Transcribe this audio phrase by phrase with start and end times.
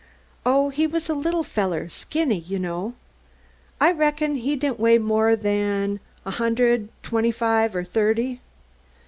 [0.47, 2.95] "Oh, he was a little feller skinny, you know.
[3.79, 8.39] I reckon he didn't weigh no more'n a hundred an' twenty five or thirty."